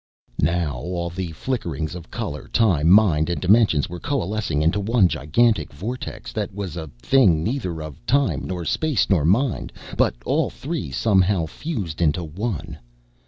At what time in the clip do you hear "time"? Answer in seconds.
2.47-2.89, 8.07-8.41